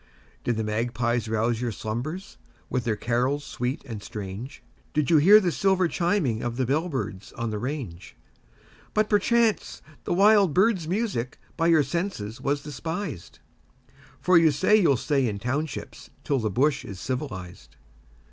[0.43, 2.37] Did the magpies rouse your slumbers
[2.71, 4.63] with their carol sweet and strange?
[4.95, 8.15] Did you hear the silver chiming of the bell birds on the range?
[8.95, 13.37] But, perchance, the wild birds' music by your senses was despised,
[14.19, 17.75] For you say you'll stay in townships till the bush is civilised.